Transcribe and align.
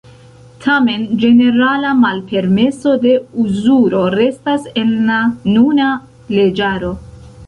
Tamen, 0.61 1.01
ĝenerala 1.23 1.91
malpermeso 1.99 2.93
de 3.05 3.11
uzuro 3.43 4.01
restas 4.15 4.65
en 4.85 4.95
la 5.11 5.19
nuna 5.51 5.91
leĝaro. 6.39 6.91